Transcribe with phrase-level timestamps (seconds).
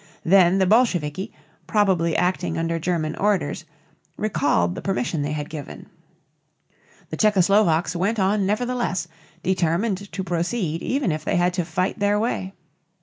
[0.25, 1.31] Then the Bolsheviki,
[1.67, 3.65] probably acting under German orders,
[4.17, 5.91] recalled the permission they had given.
[7.11, 9.07] The Czecho Slovaks went on nevertheless,
[9.43, 12.53] determined to proceed even if they had to fight their way.